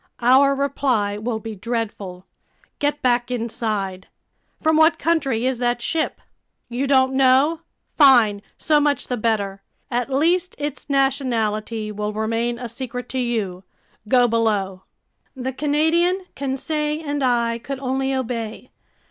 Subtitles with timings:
[0.21, 2.25] Our reply will be dreadful.
[2.79, 4.07] Get back inside!"
[4.59, 6.21] "From what country is that ship?"
[6.69, 7.61] "You don't know?
[7.95, 9.61] Fine, so much the better!
[9.91, 13.63] At least its nationality will remain a secret to you.
[14.07, 14.85] Go below!"
[15.35, 18.71] The Canadian, Conseil, and I could only obey.